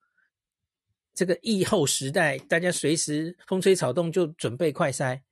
[1.15, 5.23] 这个疫后时代，大家随时风吹草动就准备快筛，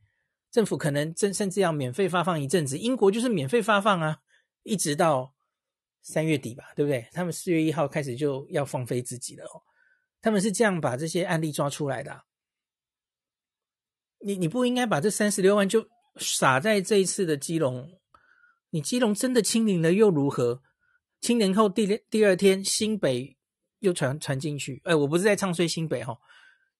[0.50, 2.78] 政府可能真甚至要免费发放一阵子。
[2.78, 4.20] 英国就是免费发放啊，
[4.62, 5.34] 一直到
[6.02, 7.08] 三月底吧，对不对？
[7.12, 9.62] 他们四月一号开始就要放飞自己了哦。
[10.20, 12.24] 他们是这样把这些案例抓出来的，
[14.20, 18.00] 你你不应该把这三十六万就撒在这一次的基隆，
[18.70, 20.62] 你基隆真的清零了又如何？
[21.20, 23.36] 清零后第第二天新北
[23.80, 26.18] 又传传进去，哎，我不是在唱衰新北哈，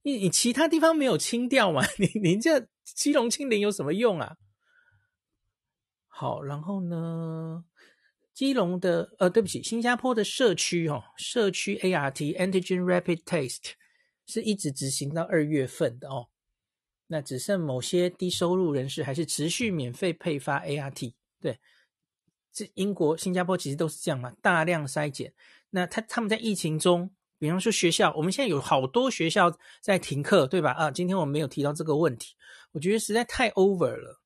[0.03, 1.83] 你你其他地方没有清掉嘛？
[1.99, 4.37] 你你这基隆清零有什么用啊？
[6.07, 7.65] 好，然后呢？
[8.35, 13.73] 基隆的呃，对不起，新加坡的社区哦，社区 ART Antigen Rapid Test
[14.27, 16.29] 是一直执行到二月份的哦。
[17.09, 21.13] 那只剩某些低收入人士还是持续免费配发 ART。
[21.41, 21.61] 对，
[22.51, 25.35] 这英国、新加坡其实都是这样嘛，大量筛检。
[25.69, 30.73] 那他他们在疫情中，比方说学校，我们现在有好多学校在停课，对吧？
[30.73, 32.35] 啊，今天我没有提到这个问题，
[32.73, 34.23] 我觉得实在太 over 了。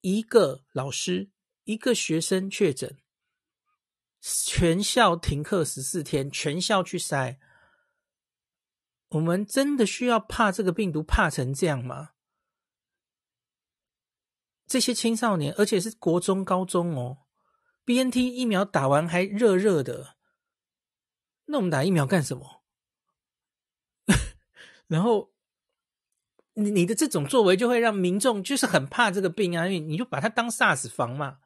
[0.00, 1.30] 一个老师。
[1.64, 2.98] 一个学生确诊，
[4.20, 7.38] 全校停课十四天，全校去筛。
[9.08, 12.10] 我们真的需要怕这个病毒怕成这样吗？
[14.66, 17.18] 这些青少年，而且是国中、高中哦
[17.84, 20.16] ，BNT 疫苗打完还热热的，
[21.44, 22.64] 那我们打疫苗干什么？
[24.88, 25.32] 然后，
[26.54, 31.40] 你你的这种作为就会让民众就是很怕这个病啊，因为你就把它当 SARS 防嘛。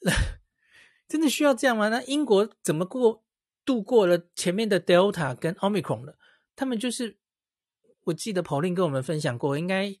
[1.08, 1.88] 真的需要这样吗？
[1.88, 3.24] 那英国怎么过
[3.64, 6.16] 度过了前面的 Delta 跟 Omicron 的？
[6.56, 7.18] 他们就是，
[8.04, 9.96] 我记得 Pauline 跟我们分享过，应该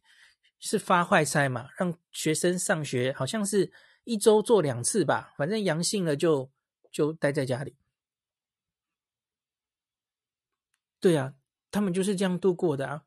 [0.58, 3.72] 是发快筛嘛，让学生上学，好像是
[4.04, 6.50] 一周做两次吧，反正阳性了就
[6.90, 7.76] 就待在家里。
[11.00, 11.34] 对啊，
[11.70, 13.04] 他们就是这样度过的啊，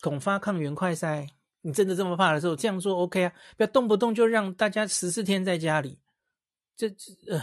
[0.00, 1.28] 广发抗原快筛。
[1.64, 3.32] 你真的这么怕的时候，这样做 OK 啊？
[3.56, 6.00] 不要动不动就让大家十四天在家里，
[6.76, 7.40] 这这，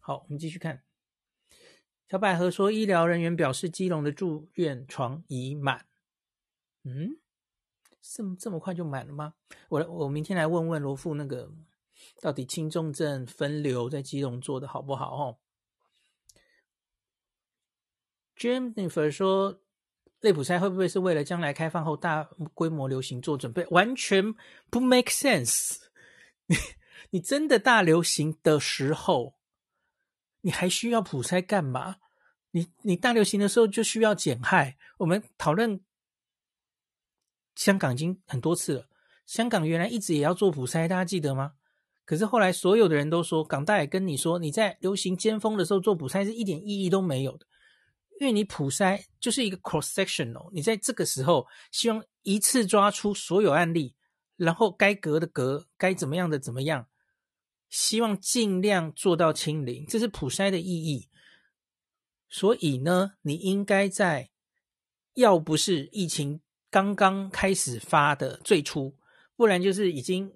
[0.00, 0.82] 好，我们继续看。
[2.08, 5.86] 小百合说，医疗人员表示，基隆的住院床已满。
[6.84, 7.18] 嗯，
[8.00, 9.34] 这么这么快就满了吗？
[9.68, 11.52] 我我明天来问问罗富，那个
[12.22, 15.14] 到底轻重症分流在基隆做的好不好？
[15.14, 15.38] 哦
[18.38, 19.60] ，Jennifer 说。
[20.20, 22.24] 类普筛会不会是为了将来开放后大
[22.54, 23.64] 规模流行做准备？
[23.70, 24.34] 完全
[24.70, 25.76] 不 make sense。
[26.46, 26.56] 你
[27.10, 29.34] 你真的大流行的时候，
[30.40, 31.96] 你还需要普筛干嘛？
[32.52, 34.76] 你你大流行的时候就需要减害。
[34.98, 35.80] 我们讨论
[37.54, 38.88] 香港已经很多次了，
[39.26, 41.52] 香港原来一直也要做普筛，大家记得吗？
[42.04, 47.46] 可是后来所有的人都说，港大也跟你说，你在流行尖峰的时候做普筛是一点意义都没有的。
[48.18, 53.94] 因为你普筛就是一个 cross sectional，你在这个时候希望一次抓出所有案例，
[54.36, 56.88] 然后该隔的隔，该怎么样的怎么样，
[57.68, 61.08] 希望尽量做到清零，这是普筛的意义。
[62.28, 64.30] 所以呢，你应该在
[65.14, 66.40] 要不是疫情
[66.70, 68.96] 刚刚开始发的最初，
[69.36, 70.32] 不然就是已经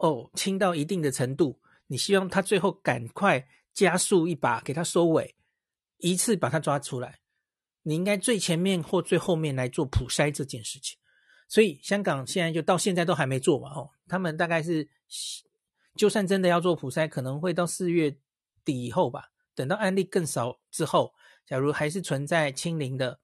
[0.00, 5.34] 哦清到一定的程度，你希望他最后赶快加速一把，给他收尾。
[5.98, 7.20] 一次把它抓出来，
[7.82, 10.98] 你应该最前面或最后面来做普筛这件事情。
[11.48, 14.88] 所以香港现在就到现在都还没做嘛，哦，他们大概是
[15.94, 18.16] 就算真的要做普筛，可能会到四月
[18.64, 19.30] 底以后吧。
[19.54, 21.14] 等到案例更少之后，
[21.46, 23.18] 假如还是存在清零的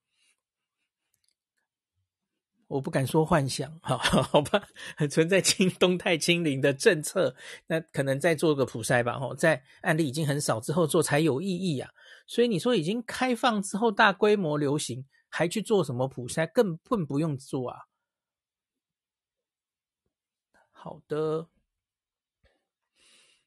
[2.66, 4.66] 我不敢说幻想， 好好吧，
[5.10, 11.90] 存在清动态清零的政策，那可能再做个普筛吧，吼，在案例已经很少之后做才有意义啊。
[12.26, 17.86] 所以你说已经开放之后大规模流行，还去做什么普筛，根本不用做啊。
[20.70, 21.48] 好的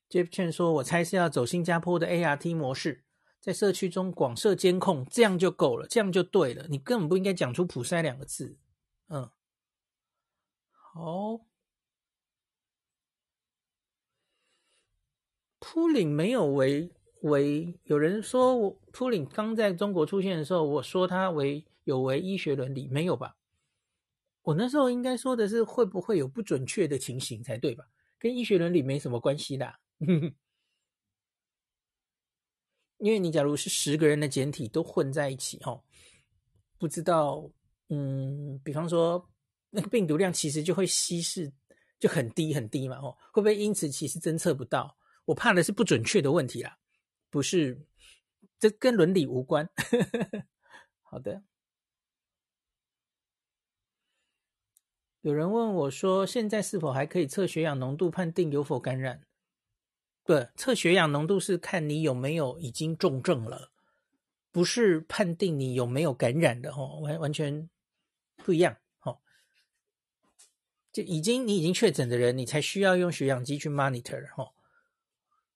[0.09, 3.03] ，Jeff Chen 说，我猜是要走新加坡的 ART 模式，
[3.39, 6.67] 在社区中广设监控，这样就够了，这样就对了。
[6.67, 8.57] 你根本不应该讲出普筛两个字。
[9.09, 9.29] 嗯，
[10.71, 11.41] 好。
[15.59, 16.89] 铺岭没有为
[17.21, 23.35] 为，有人说我秃岭刚在中国出现的时候，我说他为有违医学伦理，没有吧？
[24.43, 27.85] 我那时候应该说的是会不会有不准确的情形才对吧？
[28.19, 29.79] 跟医学伦理没什么关系啦。
[32.99, 35.83] 因为你假如是十个人的检体都混在一起，哦，
[36.77, 37.49] 不知道。
[37.89, 39.29] 嗯，比方说
[39.69, 41.51] 那个病毒量其实就会稀释
[41.99, 44.97] 就很低很低嘛，哦，会不会因此其实侦测不到？
[45.25, 46.76] 我怕的是不准确的问题啦，
[47.29, 47.85] 不是，
[48.59, 49.69] 这跟伦理无关。
[51.01, 51.43] 好的，
[55.21, 59.21] 有人问我说，现在是否还可以测血氧浓度判定有否感染？
[60.23, 63.71] 对，测血氧浓度是看你有没有已经重症了，
[64.51, 67.69] 不是判定你有没有感染的哦，完完全。
[68.45, 69.19] 不一样，哦，
[70.93, 74.53] 就已经你已经确诊的人，你才需要用血氧机去 monitor，哦。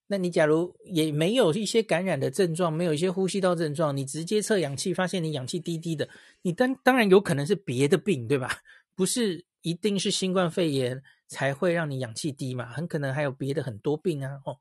[0.06, 6.08] 那你假如也没有一些感染的症状，没有一些呼吸道症状，你直接测氧气，发现你氧气低低的，
[6.42, 8.50] 你当当然有可能是别的病，对吧？
[8.94, 14.58] 不是一定是新冠肺炎才会让你氧气低嘛，很可能还有别的很多病啊，哦。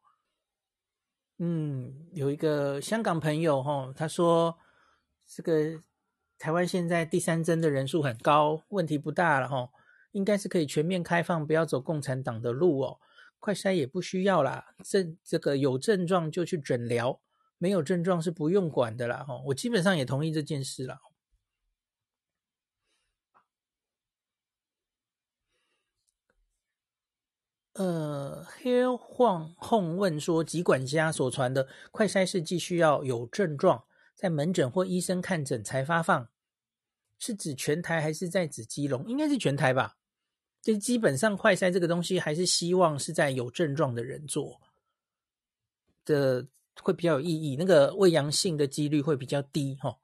[1.39, 4.58] 嗯，有一个香港朋友，哦，他说
[5.28, 5.82] 这个。
[6.44, 9.70] 台湾现在第三针的人数很高，问题不大了哈，
[10.12, 13.00] 应该是可以全面开放，不要走共产党的路哦。
[13.42, 17.20] 快筛也不需要啦，这这个有症状就去诊疗，
[17.58, 19.42] 没有症状是不用管的啦哦。
[19.48, 21.00] 我基本上也同意这件事了。
[27.74, 33.86] 呃，Here Huang Hong 问说，疾管家所传的快筛试剂需要有症状。
[34.14, 36.30] 在门诊或医生看诊才发放，
[37.18, 39.04] 是指全台还是在指基隆？
[39.08, 39.98] 应该是全台吧。
[40.62, 44.62] 就基本上快筛这个东西，还是希望是在有症状的人做
[46.05, 46.47] 的，
[46.82, 47.55] 会比较有意义。
[47.57, 49.97] 那个伪阳性的几率会比较低哈。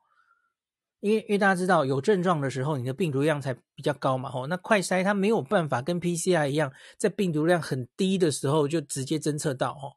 [1.00, 4.30] 因为因为大家知道有症状的时候，你的病毒量才比较高嘛。
[4.30, 9.94] 吼，那快筛它没有办法跟 PCR 一样，在病毒量很低的时候就直接侦测到哦，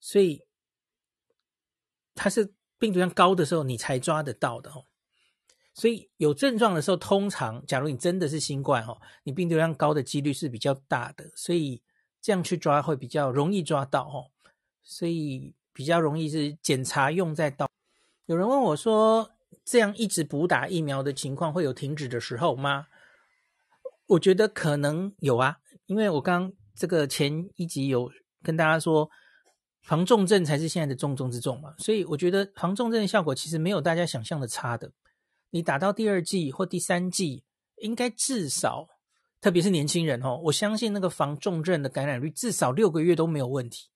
[0.00, 0.42] 所以
[2.14, 2.52] 它是。
[2.78, 4.86] 病毒量高的时候，你才抓得到的哦。
[5.74, 11.82] 所以有症状的时候，通常假如你真的是新冠哦，你病毒量高的几率是比较大的，所以
[12.20, 14.30] 这样去抓会比较容易抓到哦。
[14.82, 17.68] 所以比较容易是检查用在到。
[18.26, 19.30] 有人问我说，
[19.64, 22.86] 这样一直补打疫苗的情况会有停止的时候吗？
[24.06, 28.10] 我觉得可能有啊，因为我刚这个前一集有
[28.42, 29.10] 跟大家说。
[29.84, 34.92] 防重症才是现在的重中之重嘛，所以我觉得防重症的效果其实没有大家想象的差的。
[35.54, 37.44] 你打到第二剂或第三剂，
[37.76, 38.88] 应该至少，
[39.40, 43.88] 特别是年轻人哦，我相信那个防重症的感染率至少六个月都没有问题。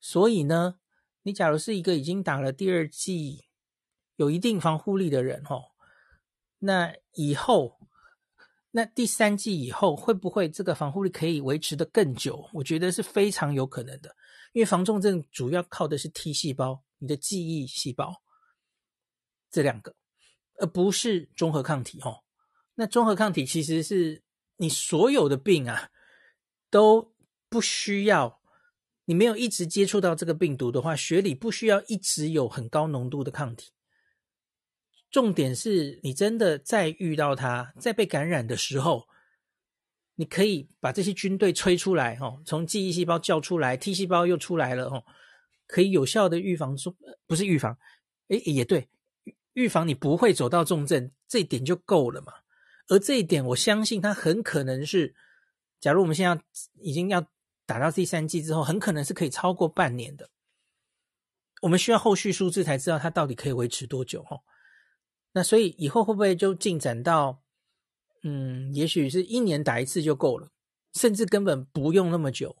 [0.00, 0.78] 所以呢，
[1.22, 3.44] 你假如是一个已经打了第二剂，
[4.16, 5.72] 有一定防护力的人哦，
[6.60, 7.78] 那以后，
[8.70, 12.48] 那第三剂以后会不会这个防护力可以维持的更久？
[12.52, 14.14] 我觉得是非常有可能的。
[14.52, 18.22] 因为防重症主要靠的是 T 细胞，你的记忆细胞
[19.50, 19.94] 这两个，
[20.58, 22.24] 而不是综合抗体哦。
[22.74, 24.22] 那综合抗体其实是
[24.56, 25.90] 你所有的病啊
[26.70, 27.14] 都
[27.48, 28.40] 不需要，
[29.06, 33.72] 你没有一直接触到这个病毒的话，血里不需要一直有很高浓度的抗体。
[35.10, 39.08] 重点是你真的在遇到它，在被感染的时候。
[40.20, 45.04] 你可以把这些军队吹出来，哦，从记忆细胞叫出来，T 细胞又出来了，哦，
[45.68, 46.92] 可以有效的预防中，
[47.28, 47.78] 不是预防，
[48.26, 48.88] 诶，也对，
[49.58, 52.32] 预防你不会走到重症，这一点就够了嘛。
[52.86, 55.16] 而这一点，我相信它很可能是，
[55.80, 56.40] 假如我们现在
[56.80, 57.26] 已经要
[57.66, 60.30] 打到第三剂之后，很可能是可以超过半年的。
[61.60, 64.40] 我们需要后续数字才知道它到底可以维持多久，哦。
[65.32, 67.42] 那所以以后会不会就进展到？
[68.22, 70.52] 嗯，也许是一年打一次就够了，
[70.94, 72.56] 甚至根本不用那么久。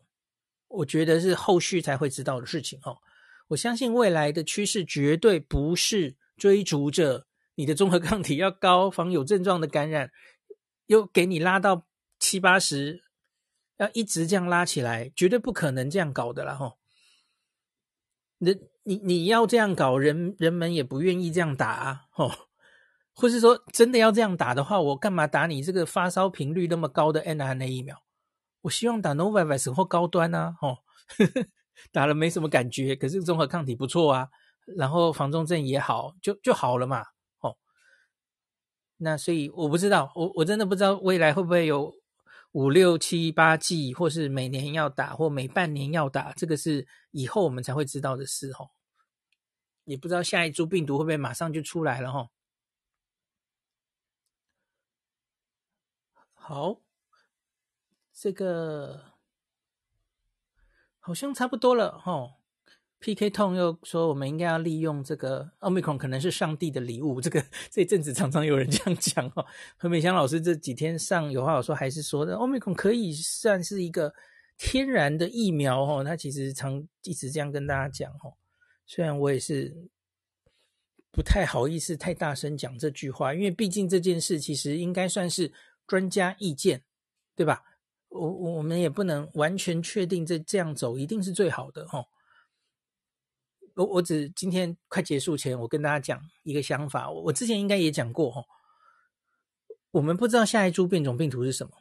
[0.66, 2.98] 我觉得是后续才会知道的事情哦。
[3.48, 7.26] 我相信未来的趋势绝对不是追逐着
[7.56, 10.10] 你的综合抗体要高，防有症状的感染，
[10.86, 11.86] 又给你拉到
[12.18, 13.02] 七八十，
[13.78, 16.78] 要一直这样拉起来，绝对不可能这样搞的啦吼。
[18.38, 22.30] 你你你要这样搞，人人们也不愿意这样打啊吼。
[23.12, 27.96] 或是说真的要这样打的话，我干嘛打你这个发烧频率那么高的 mRNA 疫苗？
[28.60, 30.78] 我希望打 Novavax 或高端啊，吼，
[31.90, 34.28] 打了没什么感觉，可是综合抗体不错啊，
[34.76, 37.02] 然后防重症也好，就就好了嘛。
[37.40, 37.56] 哦
[38.98, 41.94] 那所以我不知道，我我真的不知道未来会不会有
[42.52, 48.70] 五六七八季，或是每年要打，或每半年要打，这个是以后我们才会知道的事吼。
[49.84, 52.30] 也不知道下一株病毒会不会马上就出来了吼。
[56.32, 56.80] 好，
[58.12, 59.12] 这个
[60.98, 62.37] 好像差不多了吼。
[63.00, 67.20] PK 痛又说，我们应该要利用这个奥密克戎可能是上帝的礼物。
[67.20, 69.46] 这个 这阵子常常有人这样讲哦。
[69.78, 74.12] 何美香老师这几天上有话好说，还是说的奥密克戎可以算是一个
[74.56, 76.02] 天然的疫苗哦。
[76.02, 78.34] 他其实常一直这样跟大家讲哦。
[78.84, 79.76] 虽然我也是
[81.12, 85.52] 不太好意思太大声讲这句话，因为毕竟这件事其实应该算是
[85.86, 86.82] 专家意见，
[87.36, 87.62] 对吧？
[88.08, 92.04] 我我们也不能完全确定这这样走一定是最好的哦。
[93.78, 97.08] 我我只今天快结束前，我跟大家讲一个想法。
[97.08, 98.42] 我我之前应该也讲过哈，
[99.92, 101.72] 我们不知道下一株变种病毒是什么，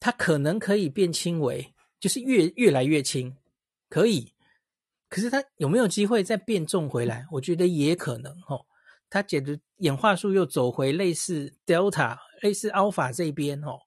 [0.00, 3.36] 它可能可以变轻微，就是越越来越轻，
[3.90, 4.32] 可以。
[5.10, 7.26] 可是它有没有机会再变重回来？
[7.32, 8.58] 我觉得也可能哈。
[9.10, 13.80] 它解读演化树又走回类似 Delta、类似 Alpha 这边哦。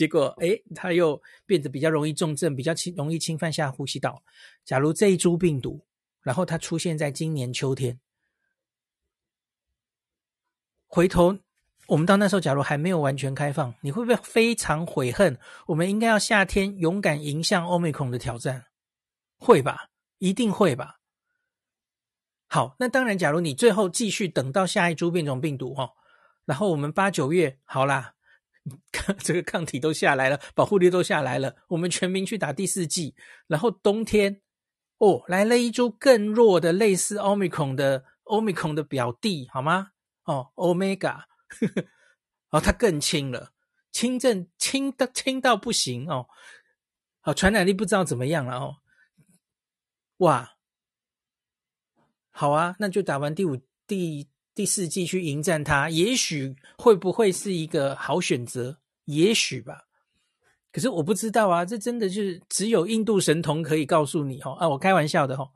[0.00, 4.22] 结果，哎，它又变得比较容易重症，比较轻，容易侵犯下呼吸道。
[4.64, 5.84] 假如这一株病毒，
[6.22, 8.00] 然后它出现在今年秋天，
[10.86, 11.36] 回头
[11.88, 15.38] 我们到那时候，假如还没有完全开放，你会不会非常悔恨？
[15.66, 18.68] 我们应该要夏天勇敢迎向欧米孔的挑战，
[19.36, 19.90] 会吧？
[20.16, 21.00] 一定会吧？
[22.46, 25.92] 好，那当然，假如你最后继续等到下一株变种病毒，哈，
[26.46, 28.14] 然后我们八九月好啦。
[28.92, 33.14] 抗 这个抗体都下来了，保护力都下来了，我们全民去打第四剂，
[33.46, 34.40] 然后冬天
[34.98, 39.92] 哦来了一株更弱的类似奥密克戎的奥密克戎的表弟，好吗？
[40.24, 41.24] 哦，Omega，
[41.58, 43.52] 然 后它更轻了，
[43.90, 46.28] 轻症轻到轻到不行哦，
[47.20, 48.76] 好传染力不知道怎么样了哦，
[50.18, 50.56] 哇，
[52.30, 53.56] 好啊，那就打完第五
[53.86, 54.28] 第。
[54.54, 58.78] 第四季去迎战他，也许会不会是一个好选择？
[59.04, 59.86] 也许吧。
[60.72, 64.52] 可是我不知道啊，这真的就是只有印度神童可以告诉你哦。
[64.52, 65.50] 啊，我开玩笑的哈，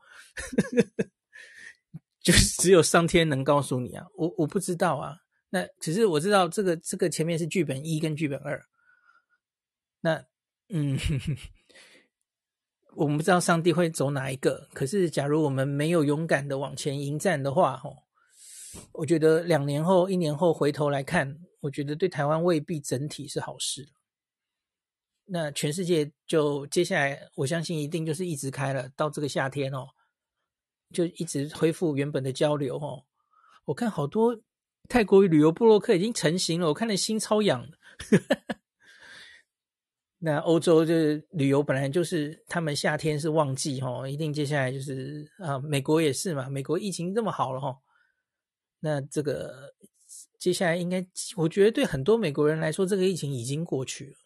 [2.21, 4.07] 就是只有上天能告诉你啊。
[4.17, 5.19] 我我不知道啊。
[5.51, 8.61] 那只是我知道这个这个前面是剧本一跟剧本二。
[10.01, 10.25] 那
[10.71, 10.99] 嗯，
[12.95, 14.69] 我们不知道上帝会走哪一个。
[14.73, 18.04] 可是假如我们没有勇敢的往前迎战的话，吼。
[18.93, 23.89] 我觉得两年后、一年后回头来看，我觉得对台湾未必整体是好事。
[25.27, 29.89] 那全世界就接下来，我相信一定就是一直开了，到这个夏天哦，
[30.93, 33.05] 就一直恢复原本的交流哦。
[33.65, 34.39] 我看好多
[34.89, 37.67] 泰国旅游部落客已经成型了，我看了心超痒。
[40.19, 47.79] 那欧洲就是旅游本来就是他们夏天是旺季哦，一定接下来就是啊，美国也是嘛，美国疫情这么好了哈。
[48.85, 49.73] 那这个
[50.39, 51.07] 接下来应该，
[51.37, 54.17] 我觉得对很多美国人来说，这个疫情已经过去了，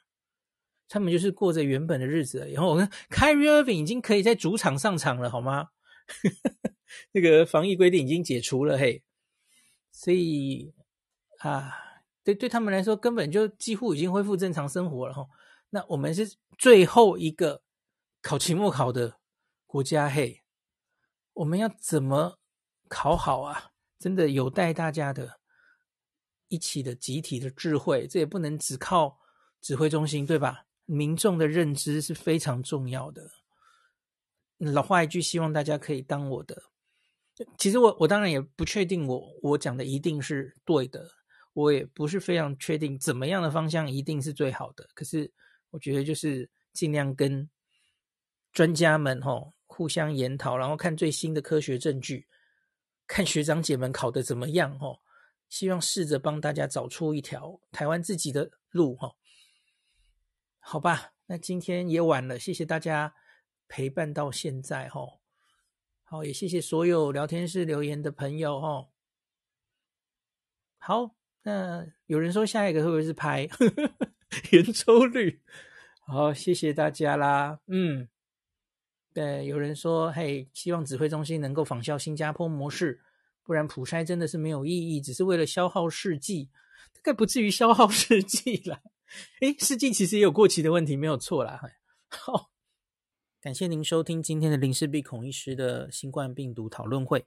[0.88, 2.48] 他们就是过着原本的日子了。
[2.48, 5.68] 然后我看 Kyrie Irving 已经可以在主场上场了，好吗？
[7.12, 9.04] 那个防疫规定已经解除了，嘿，
[9.92, 10.74] 所以
[11.38, 11.72] 啊，
[12.24, 15.24] 对对他们来说，根本就几乎已经恢复正常生活了哈。
[15.70, 17.62] 那我们是最后一个
[18.20, 19.20] 考期末考的
[19.68, 20.42] 国家，嘿，
[21.34, 22.40] 我们要怎么
[22.88, 23.70] 考好啊？
[23.98, 25.40] 真的有待大家的
[26.48, 29.18] 一起的集体的智慧，这也不能只靠
[29.60, 30.66] 指挥中心，对吧？
[30.86, 33.30] 民众的认知是非常重要的。
[34.58, 36.62] 老话一句，希望大家可以当我的。
[37.56, 41.08] 其实我我当然也不确定我我讲的一定是对的，
[41.52, 44.88] 我也不是非常确定怎么样的方向一定是最好的。
[44.94, 45.30] 可是
[45.70, 47.48] 我觉得就是尽量跟
[48.52, 52.26] 专家们吼互相研讨，然后看最新的科学证据。
[53.08, 55.00] 看学长姐们考得怎么样哦，
[55.48, 59.16] 希望试着帮大家找出一条台湾自己的路哈。
[60.60, 63.14] 好吧，那今天也晚了，谢谢大家
[63.66, 65.18] 陪伴到现在哈。
[66.04, 68.88] 好，也谢谢所有聊天室留言的朋友哈。
[70.76, 73.48] 好，那有人说下一个会不会是拍
[74.52, 75.42] 圆周率？
[76.06, 77.60] 好，谢谢大家啦。
[77.66, 78.08] 嗯，
[79.18, 83.00] 对，有人说，嘿，希望指挥中心能够仿效新加坡模式，
[83.42, 86.50] 不然普筛真的是没有意义，只是为了消耗试剂，
[86.92, 88.80] 大概不至于消耗试剂啦。
[89.40, 91.60] 诶，试剂其实也有过期的问题，没有错啦。
[92.06, 92.52] 好，
[93.40, 97.26] 感谢您收听今天的林氏璧孔医师的新冠病毒讨论会。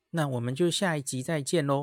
[0.11, 1.79] 那我们就下一集再见喽。